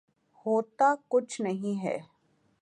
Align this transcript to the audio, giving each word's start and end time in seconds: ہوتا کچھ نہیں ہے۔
ہوتا 0.45 0.93
کچھ 1.09 1.41
نہیں 1.41 1.83
ہے۔ 1.83 1.97